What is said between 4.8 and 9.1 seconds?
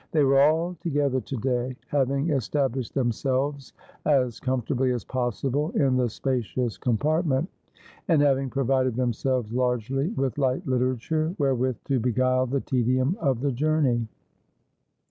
as possible in the spacious compartment, and having pro vided